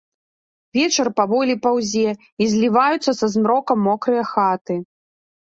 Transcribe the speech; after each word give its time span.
Вечар 0.77 1.07
паволі 1.19 1.55
паўзе, 1.65 2.13
і 2.45 2.49
зліваюцца 2.55 3.11
са 3.19 3.31
змрокам 3.35 3.87
мокрыя 3.91 4.23
хаты. 4.33 4.81